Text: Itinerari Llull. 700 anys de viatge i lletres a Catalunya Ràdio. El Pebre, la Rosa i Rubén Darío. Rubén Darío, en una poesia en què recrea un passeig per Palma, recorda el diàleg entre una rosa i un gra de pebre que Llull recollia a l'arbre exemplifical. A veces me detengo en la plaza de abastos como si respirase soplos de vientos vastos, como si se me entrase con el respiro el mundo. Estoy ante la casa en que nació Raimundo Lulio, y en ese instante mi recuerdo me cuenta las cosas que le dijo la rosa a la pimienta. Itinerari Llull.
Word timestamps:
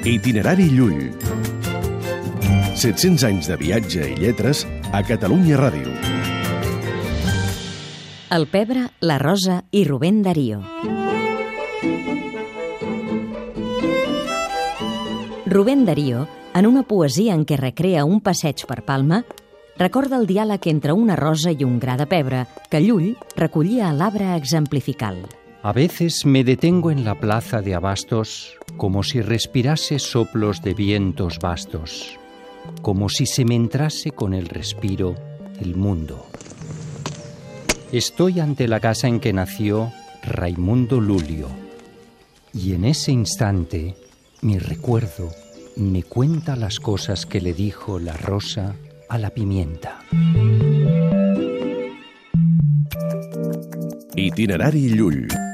Itinerari 0.00 0.64
Llull. 0.72 1.10
700 2.72 3.24
anys 3.28 3.50
de 3.50 3.56
viatge 3.60 4.06
i 4.08 4.14
lletres 4.16 4.62
a 4.96 5.02
Catalunya 5.04 5.58
Ràdio. 5.60 5.92
El 8.32 8.46
Pebre, 8.48 8.86
la 9.04 9.18
Rosa 9.20 9.58
i 9.70 9.82
Rubén 9.84 10.22
Darío. 10.24 10.62
Rubén 15.44 15.84
Darío, 15.84 16.26
en 16.54 16.66
una 16.66 16.82
poesia 16.82 17.36
en 17.36 17.44
què 17.44 17.60
recrea 17.60 18.06
un 18.08 18.22
passeig 18.24 18.64
per 18.64 18.80
Palma, 18.88 19.20
recorda 19.76 20.16
el 20.16 20.24
diàleg 20.24 20.64
entre 20.72 20.96
una 20.96 21.20
rosa 21.20 21.52
i 21.52 21.60
un 21.68 21.76
gra 21.78 21.98
de 22.00 22.08
pebre 22.08 22.46
que 22.72 22.80
Llull 22.80 23.18
recollia 23.36 23.90
a 23.90 23.92
l'arbre 23.92 24.32
exemplifical. 24.38 25.26
A 25.62 25.74
veces 25.74 26.24
me 26.24 26.42
detengo 26.42 26.90
en 26.90 27.04
la 27.04 27.20
plaza 27.20 27.60
de 27.60 27.74
abastos 27.74 28.56
como 28.78 29.02
si 29.02 29.20
respirase 29.20 29.98
soplos 29.98 30.62
de 30.62 30.72
vientos 30.72 31.38
vastos, 31.38 32.18
como 32.80 33.10
si 33.10 33.26
se 33.26 33.44
me 33.44 33.56
entrase 33.56 34.10
con 34.10 34.32
el 34.32 34.46
respiro 34.46 35.16
el 35.60 35.76
mundo. 35.76 36.26
Estoy 37.92 38.40
ante 38.40 38.68
la 38.68 38.80
casa 38.80 39.06
en 39.06 39.20
que 39.20 39.34
nació 39.34 39.92
Raimundo 40.22 40.98
Lulio, 40.98 41.48
y 42.54 42.72
en 42.72 42.86
ese 42.86 43.12
instante 43.12 43.96
mi 44.40 44.58
recuerdo 44.58 45.28
me 45.76 46.04
cuenta 46.04 46.56
las 46.56 46.80
cosas 46.80 47.26
que 47.26 47.42
le 47.42 47.52
dijo 47.52 47.98
la 47.98 48.14
rosa 48.14 48.76
a 49.10 49.18
la 49.18 49.28
pimienta. 49.28 49.98
Itinerari 54.16 54.88
Llull. 54.88 55.49